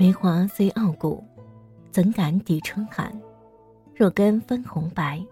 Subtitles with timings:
[0.00, 0.46] 梅花
[0.98, 1.24] 虽傲骨，
[1.92, 3.12] 怎敢抵春寒？
[3.94, 5.24] 若根分红白，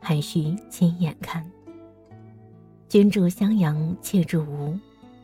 [0.00, 1.48] 还需亲眼看。
[2.88, 4.76] 君住襄阳，妾住吴，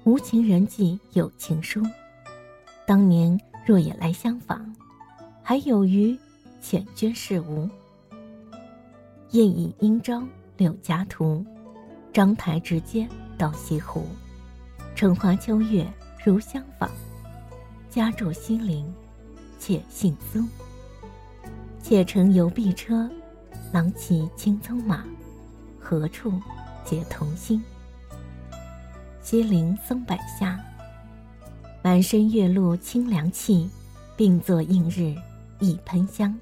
[0.04, 1.82] 无情人寄有情书。
[2.86, 4.72] 当年若也来相访，
[5.42, 6.16] 还有余
[6.62, 7.68] 缱绻事无？
[9.30, 10.22] 夜已应朝
[10.56, 11.44] 柳家图，
[12.12, 14.06] 章台直接到西湖。
[14.94, 15.86] 春花秋月
[16.24, 16.88] 如相访。
[17.88, 18.92] 家住西陵，
[19.64, 20.44] 妾姓苏。
[21.80, 23.08] 妾乘游碧车，
[23.72, 25.04] 郎骑青骢马，
[25.78, 26.32] 何处
[26.84, 27.62] 解同心？
[29.20, 30.58] 西陵松柏下，
[31.80, 33.70] 满身月露清凉气，
[34.16, 35.14] 并作映日
[35.60, 36.36] 一喷香。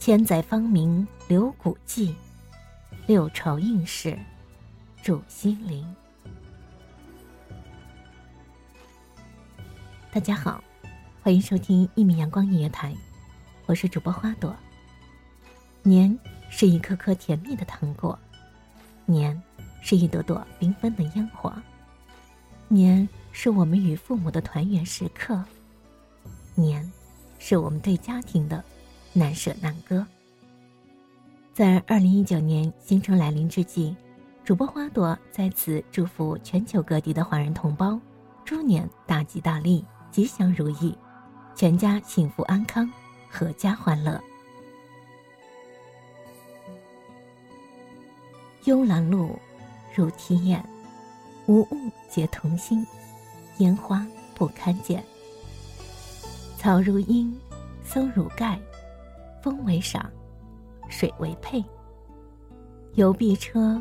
[0.00, 2.16] 千载芳名留古迹，
[3.06, 4.18] 六朝应试
[5.04, 5.86] 住西陵。
[10.10, 10.60] 大家好，
[11.24, 12.94] 欢迎收听一米阳光音乐台，
[13.64, 14.54] 我是主播花朵。
[15.82, 16.18] 年
[16.50, 18.18] 是一颗颗甜蜜的糖果，
[19.06, 19.42] 年
[19.80, 21.50] 是一朵朵缤纷的烟火，
[22.68, 25.42] 年是我们与父母的团圆时刻，
[26.54, 26.92] 年
[27.38, 28.62] 是我们对家庭的
[29.14, 30.06] 难舍难割。
[31.54, 33.96] 在二零一九年新春来临之际，
[34.44, 37.98] 主播花朵在此祝福全球各地的华人同胞，
[38.44, 39.82] 猪年大吉大利。
[40.10, 40.96] 吉祥如意，
[41.56, 42.90] 全家幸福安康，
[43.32, 44.20] 阖家欢乐。
[48.64, 49.38] 幽兰露，
[49.94, 50.64] 如啼燕，
[51.46, 52.84] 无物结同心，
[53.58, 54.04] 烟花
[54.34, 55.04] 不堪见。
[56.58, 57.32] 草如茵，
[57.84, 58.58] 松如盖，
[59.40, 60.10] 风为赏，
[60.88, 61.64] 水为佩。
[62.94, 63.80] 游碧车，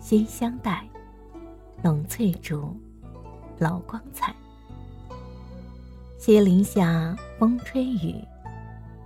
[0.00, 0.84] 心相待，
[1.84, 2.76] 冷翠竹，
[3.58, 4.34] 老光彩。
[6.26, 8.16] 西林下，风吹雨，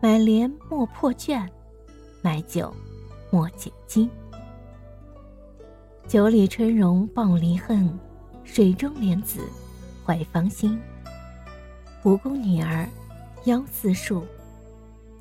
[0.01, 1.47] 买莲莫破卷，
[2.23, 2.75] 买酒
[3.31, 4.09] 莫解襟。
[6.09, 7.93] 酒里春容报离恨，
[8.43, 9.47] 水中莲子
[10.03, 10.81] 怀芳心。
[12.05, 12.89] 吴宫女儿
[13.45, 14.25] 腰似树，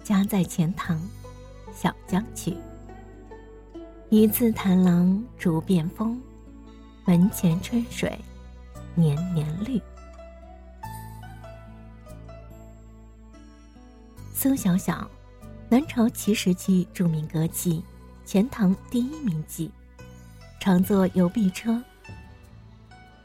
[0.02, 0.98] 家在钱塘
[1.74, 2.56] 小江曲。
[4.08, 6.18] 一次弹郎逐遍风，
[7.04, 8.18] 门前春水
[8.96, 9.82] 年年绿。
[14.42, 15.06] 苏小小，
[15.68, 17.84] 南朝齐时期著名歌妓，
[18.24, 19.70] 钱塘第一名妓，
[20.62, 21.84] 常坐游碧车。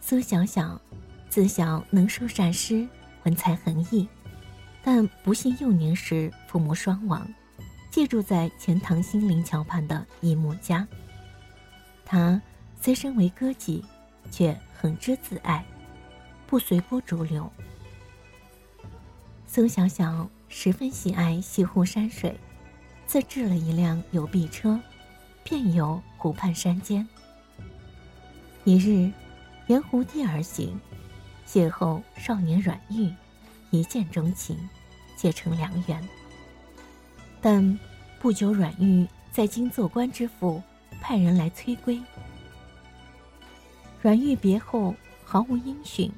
[0.01, 0.81] 苏小小，
[1.29, 2.84] 自小能书善诗，
[3.22, 4.09] 文才横溢，
[4.83, 7.25] 但不幸幼年时父母双亡，
[7.93, 10.84] 寄住在钱塘新林桥畔的一木家。
[12.05, 12.43] 他
[12.81, 13.84] 虽身为歌妓，
[14.33, 15.65] 却很知自爱，
[16.49, 17.49] 不随波逐流。
[19.47, 20.28] 苏小小。
[20.49, 22.39] 十分喜爱西湖山水，
[23.07, 24.81] 自制了一辆游碧车，
[25.43, 27.07] 遍游湖畔山间。
[28.65, 29.13] 一日，
[29.67, 30.81] 沿湖堤而行，
[31.47, 33.13] 邂逅少年阮玉，
[33.71, 34.57] 一见钟情，
[35.17, 36.09] 结成良缘。
[37.41, 37.79] 但
[38.21, 40.63] 不久，阮玉在京做官之父
[41.01, 42.01] 派人来催归。
[44.01, 44.95] 阮玉别后
[45.25, 46.11] 毫无音讯，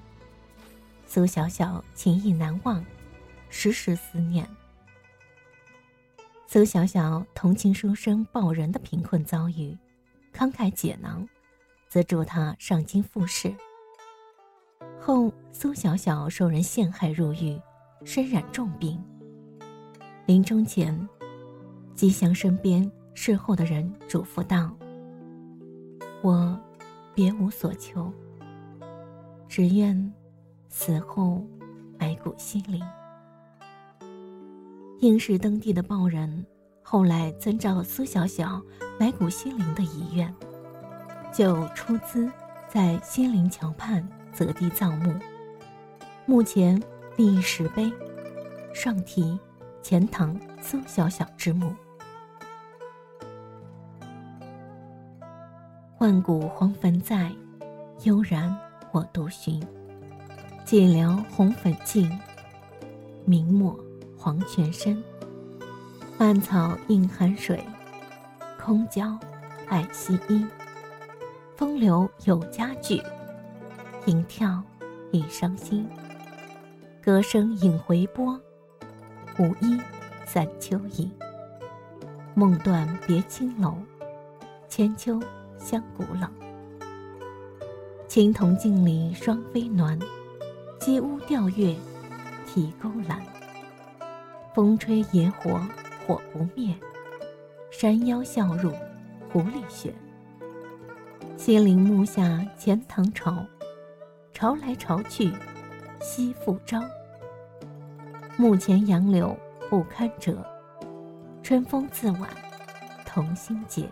[1.06, 2.84] 苏小小情意难忘。
[3.58, 4.46] 时时思念。
[6.46, 9.74] 苏小小同情书生抱人的贫困遭遇，
[10.30, 11.26] 慷慨解囊，
[11.88, 13.50] 资助他上京复试。
[15.00, 17.58] 后苏小小受人陷害入狱，
[18.04, 19.02] 身染重病。
[20.26, 21.08] 临终前，
[21.94, 24.70] 吉祥身边侍候的人嘱咐道
[26.22, 26.60] ：“我
[27.14, 28.12] 别无所求，
[29.48, 30.12] 只愿
[30.68, 31.42] 死后
[31.98, 32.84] 埋骨西陵。”
[35.00, 36.44] 应是登第的报人，
[36.82, 38.62] 后来遵照苏小小
[38.98, 40.32] 埋骨西陵的遗愿，
[41.32, 42.30] 就出资
[42.68, 45.12] 在西陵桥畔择地葬墓。
[46.24, 46.82] 墓前
[47.16, 47.92] 立石碑，
[48.72, 49.38] 上题
[49.82, 51.70] “钱塘苏小小之墓”。
[56.00, 57.30] 万古黄坟在，
[58.04, 58.56] 悠然
[58.92, 59.60] 我独寻。
[60.64, 62.10] 寂寥红粉尽，
[63.24, 63.78] 明末。
[64.26, 65.00] 黄泉深，
[66.18, 67.64] 蔓草映寒水，
[68.60, 69.16] 空娇
[69.68, 70.44] 爱惜衣。
[71.54, 73.00] 风流有佳句，
[74.06, 74.60] 吟跳
[75.12, 75.88] 已伤心。
[77.00, 78.36] 歌声引回波，
[79.38, 79.80] 舞衣
[80.24, 81.08] 散秋意。
[82.34, 83.76] 梦断别青楼，
[84.68, 85.22] 千秋
[85.56, 86.28] 香古冷。
[88.08, 90.02] 青铜镜里双飞鸾，
[90.80, 91.76] 鸡屋钓月
[92.44, 93.24] 提钩栏。
[94.56, 95.60] 风吹野火，
[96.06, 96.74] 火不灭；
[97.70, 98.72] 山妖笑入，
[99.30, 99.94] 狐狸穴。
[101.36, 103.44] 西陵墓下钱塘潮，
[104.32, 105.30] 潮来潮去，
[106.00, 106.82] 夕复朝。
[108.38, 109.36] 墓前杨柳
[109.68, 110.42] 不堪折，
[111.42, 112.30] 春风自晚
[113.04, 113.86] 同心结。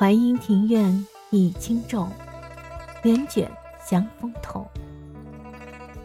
[0.00, 2.08] 淮阴庭院一轻皱，
[3.04, 3.48] 帘卷
[3.78, 4.66] 香风透。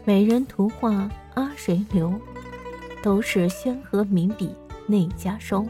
[0.04, 2.14] 美人图画阿谁留？
[3.06, 4.50] 都是宣和名笔
[4.88, 5.64] 内家收。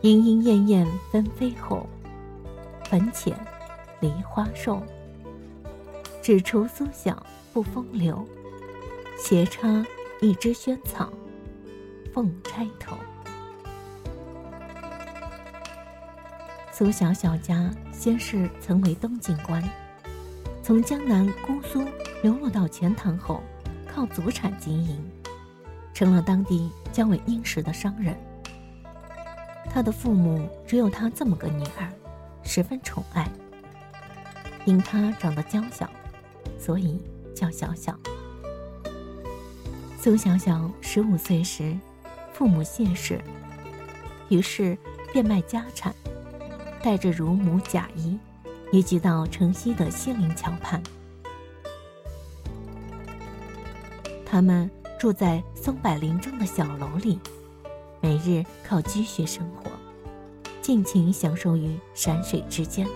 [0.00, 1.86] 莺莺燕燕纷飞后，
[2.88, 3.38] 坟前
[4.00, 4.82] 梨花瘦。
[6.22, 8.26] 只除苏小不风流，
[9.18, 9.84] 斜插
[10.22, 11.12] 一枝萱草，
[12.14, 12.96] 凤钗头。
[16.72, 19.62] 苏小小家先是曾为东京官，
[20.62, 21.84] 从江南姑苏
[22.22, 23.42] 流落到钱塘后，
[23.86, 24.98] 靠祖产经营。
[26.00, 28.16] 成了当地较为殷实的商人。
[29.68, 31.92] 他的父母只有他这么个女儿，
[32.42, 33.28] 十分宠爱。
[34.64, 35.86] 因她长得娇小，
[36.58, 36.98] 所以
[37.36, 37.94] 叫小小。
[39.98, 41.76] 苏小小十五岁时，
[42.32, 43.20] 父母谢世，
[44.30, 44.78] 于是
[45.12, 45.94] 变卖家产，
[46.82, 48.18] 带着乳母贾姨，
[48.72, 50.82] 移居到城西的西陵桥畔。
[54.24, 54.70] 他们。
[55.00, 57.18] 住在松柏林中的小楼里，
[58.02, 59.70] 每日靠积蓄生活，
[60.60, 62.86] 尽情享受于山水之间。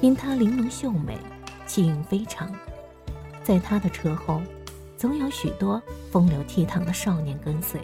[0.00, 1.16] 因她玲珑秀美，
[1.64, 2.52] 气韵非常，
[3.44, 4.42] 在她的车后，
[4.96, 5.80] 总有许多
[6.10, 7.80] 风流倜傥的少年跟随。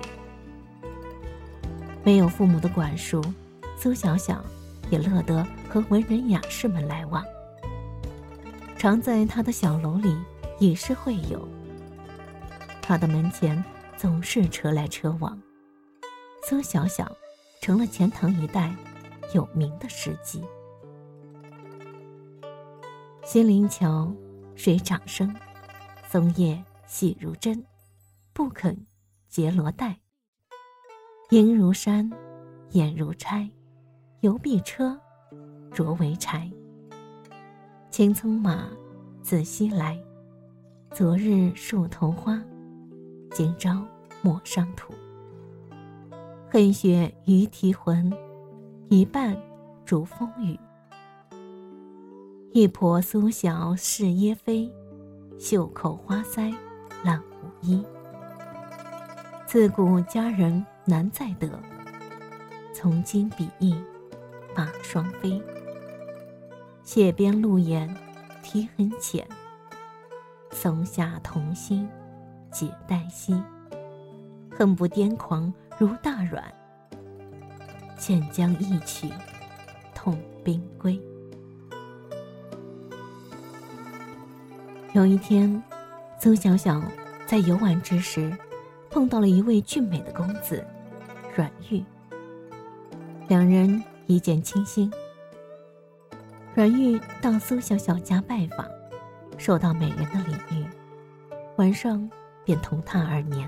[2.03, 3.23] 没有父母的管束，
[3.77, 4.45] 苏小小
[4.91, 7.23] 也乐得和文人雅士们来往，
[8.77, 10.13] 常在他的小楼里
[10.59, 11.49] 以诗会友。
[12.89, 13.63] 他的门前
[13.99, 15.39] 总是车来车往，
[16.43, 17.15] 苏小小
[17.61, 18.75] 成了钱塘一带
[19.35, 20.43] 有名的诗妓。
[23.23, 24.11] 西林桥
[24.57, 25.37] 水涨声，
[26.09, 27.63] 松叶细如针，
[28.33, 28.87] 不肯
[29.29, 29.95] 结罗带。
[31.29, 32.11] 莺如山，
[32.71, 33.51] 眼如钗，
[34.21, 34.99] 游碧车，
[35.75, 36.51] 着为柴。
[37.91, 38.67] 青葱马，
[39.21, 40.03] 自西来，
[40.93, 42.43] 昨日树头花。
[43.39, 43.87] 今朝
[44.21, 44.93] 莫伤土，
[46.51, 48.13] 恨雪于啼魂，
[48.89, 49.41] 一半
[49.85, 50.59] 逐风雨。
[52.53, 54.69] 一婆苏小是耶飞，
[55.39, 56.53] 袖口花腮
[57.05, 57.81] 烂无衣。
[59.47, 61.49] 自古佳人难再得，
[62.75, 63.73] 从今比翼
[64.53, 65.41] 马双飞。
[66.83, 67.89] 谢边路眼
[68.43, 69.25] 啼很浅，
[70.51, 71.89] 松下同心。
[72.51, 73.43] 解黛兮，
[74.51, 76.43] 恨不癫狂如大阮。
[77.99, 79.11] 欠将一曲，
[79.95, 81.01] 痛兵归。
[84.93, 85.63] 有一天，
[86.19, 86.83] 邹小小
[87.27, 88.33] 在游玩之时，
[88.91, 90.65] 碰到了一位俊美的公子，
[91.37, 91.85] 阮玉。
[93.29, 94.91] 两人一见倾心。
[96.55, 98.67] 阮玉到苏小小家拜访，
[99.37, 100.65] 受到美人的礼遇。
[101.57, 102.09] 晚上
[102.49, 103.47] 便同他而眠。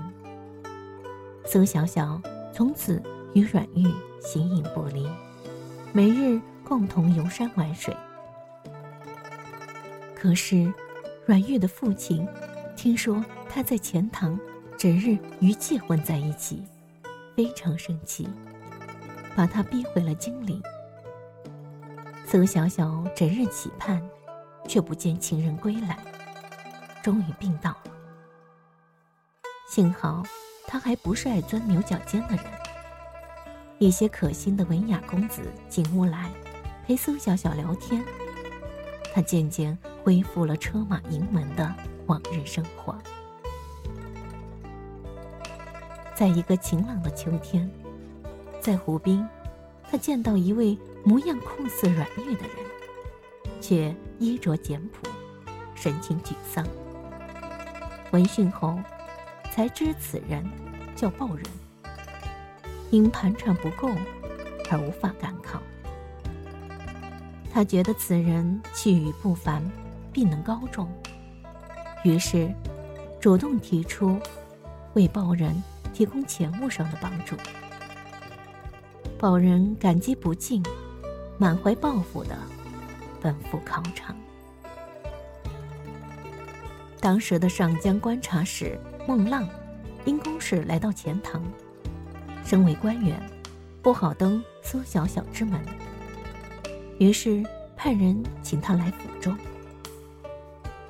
[1.43, 2.21] 苏小小
[2.53, 3.01] 从此
[3.33, 3.91] 与阮玉
[4.21, 5.09] 形影不离，
[5.91, 7.97] 每日共同游山玩水。
[10.15, 10.71] 可是，
[11.25, 12.27] 阮玉的父亲
[12.75, 14.39] 听说他在钱塘
[14.77, 16.63] 整日与妾混在一起，
[17.35, 18.29] 非常生气，
[19.35, 20.61] 把他逼回了京里。
[22.27, 23.99] 苏小小整日期盼，
[24.67, 25.97] 却不见情人归来，
[27.01, 27.90] 终于病倒了。
[29.71, 30.21] 幸好
[30.67, 32.43] 他还不是爱钻牛角尖的人。
[33.79, 36.29] 一些可心的文雅公子进屋来，
[36.85, 38.03] 陪苏小小聊天，
[39.15, 39.77] 他渐渐。
[40.03, 41.71] 恢复了车马盈门的
[42.07, 42.97] 往日生活。
[46.15, 47.69] 在一个晴朗的秋天，
[48.59, 49.29] 在湖边，
[49.89, 52.55] 他见到一位模样酷似阮玉的人，
[53.61, 55.07] 却衣着简朴，
[55.75, 56.65] 神情沮丧。
[58.09, 58.79] 闻讯后，
[59.51, 60.43] 才知此人
[60.95, 61.45] 叫鲍人，
[62.89, 63.89] 因盘缠不够
[64.71, 65.61] 而无法赶考。
[67.53, 69.63] 他觉得此人气宇不凡。
[70.13, 70.91] 必能高中，
[72.03, 72.53] 于是
[73.21, 74.19] 主动提出
[74.93, 75.55] 为报人
[75.93, 77.33] 提供钱物上的帮助。
[79.17, 80.61] 报人感激不尽，
[81.37, 82.37] 满怀抱负的
[83.21, 84.13] 奔赴考场。
[87.01, 89.49] 当时的上江观察使孟浪
[90.05, 91.43] 因公事来到钱塘，
[92.45, 93.19] 身为官员，
[93.81, 95.59] 不好登苏小小之门，
[96.99, 97.43] 于是
[97.75, 99.35] 派人请他来府中。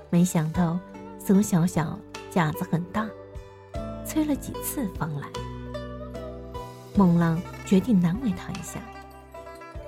[0.09, 0.77] 没想到
[1.17, 1.97] 苏小小
[2.29, 3.07] 架子很大，
[4.05, 5.29] 催了几次方来。
[6.93, 8.81] 孟浪决定难为他一下，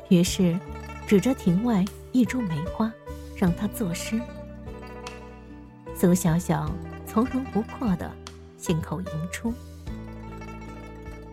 [0.07, 0.57] 于是
[1.05, 2.89] 指着庭外一株梅花，
[3.35, 4.21] 让他作诗。
[5.95, 6.69] 苏小小
[7.05, 8.11] 从容不迫的
[8.57, 9.53] 信口吟出：“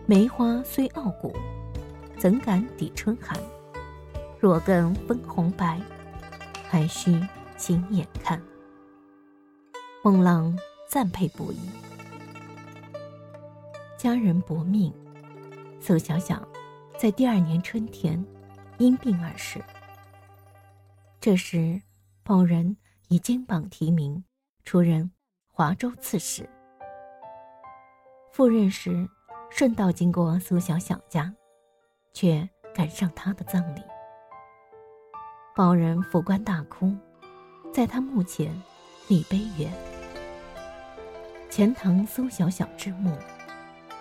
[0.05, 1.35] 梅花虽傲骨，
[2.17, 3.37] 怎敢抵春寒？
[4.39, 5.81] 若更分红白，
[6.69, 7.19] 还需
[7.57, 8.41] 亲眼看。”
[10.03, 11.59] 孟浪赞佩不已。
[13.97, 14.93] 家人薄命，
[15.79, 16.47] 苏小小
[16.97, 18.23] 在第二年春天
[18.77, 19.63] 因病而逝。
[21.19, 21.81] 这时，
[22.25, 22.77] 某人
[23.09, 24.23] 以金榜题名，
[24.63, 25.09] 出任
[25.51, 26.49] 华州刺史。
[28.31, 29.07] 赴任时，
[29.49, 31.33] 顺道经过苏小小家，
[32.13, 33.81] 却赶上他的葬礼。
[35.55, 36.95] 报人副官大哭，
[37.73, 38.49] 在他墓前
[39.09, 39.69] 立碑曰。
[41.49, 43.13] 钱塘苏小小之墓，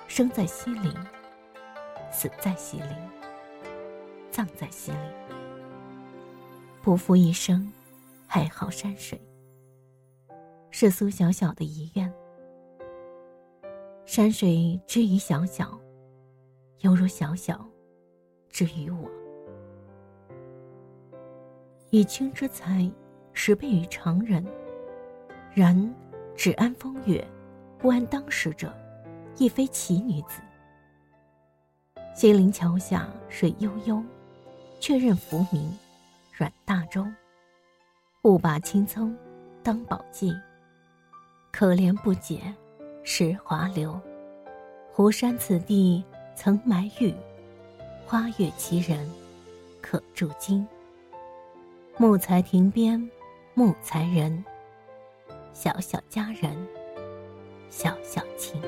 [0.06, 0.94] 生在西陵，
[2.12, 2.96] 死在西陵，
[4.30, 5.00] 葬在西陵。
[6.80, 7.72] 不负一生，
[8.28, 9.20] 爱好山水，
[10.70, 12.12] 是苏小小的遗愿。
[14.04, 15.78] 山水之于小小，
[16.80, 17.64] 犹如小小
[18.48, 19.08] 之于我。
[21.90, 22.90] 以清之才，
[23.32, 24.44] 十倍于常人，
[25.54, 25.94] 然
[26.36, 27.24] 只安风月。
[27.78, 28.72] 不安当时者，
[29.38, 30.42] 亦非奇女子。
[32.14, 34.02] 西陵桥下水悠悠，
[34.78, 35.72] 却任浮名
[36.36, 37.06] 软大舟。
[38.24, 39.16] 误把青葱
[39.62, 40.38] 当宝髻，
[41.52, 42.40] 可怜不解
[43.02, 44.00] 是华流。
[44.92, 46.04] 湖山此地
[46.34, 47.14] 曾埋玉，
[48.06, 49.08] 花月其人
[49.80, 50.66] 可铸金。
[51.96, 53.10] 木材亭边
[53.54, 54.44] 木材人，
[55.52, 56.56] 小小佳人。
[57.68, 58.60] 小小情。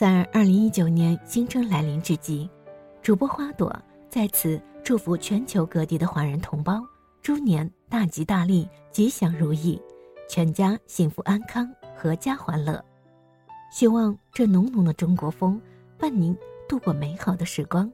[0.00, 2.48] 在二零一九年新春来临之际，
[3.02, 3.70] 主播花朵
[4.08, 6.82] 在此祝福全球各地的华人同胞，
[7.20, 9.78] 猪年大吉大利，吉祥如意，
[10.26, 12.82] 全家幸福安康，阖家欢乐。
[13.70, 15.60] 希望这浓浓的中国风
[15.98, 16.34] 伴您
[16.66, 17.92] 度过美好的时光。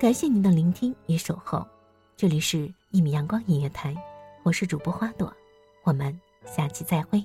[0.00, 1.64] 感谢您的聆听与守候，
[2.16, 3.94] 这里是一米阳光音乐台，
[4.42, 5.32] 我是主播花朵，
[5.84, 7.24] 我们下期再会。